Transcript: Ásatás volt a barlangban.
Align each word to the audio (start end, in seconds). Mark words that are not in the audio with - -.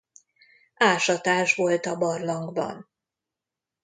Ásatás 0.77 1.55
volt 1.55 1.85
a 1.85 1.97
barlangban. 1.97 2.89